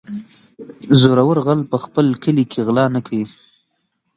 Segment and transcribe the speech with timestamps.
[0.99, 3.27] زورور غل په خپل کلي کې غلا نه کوي.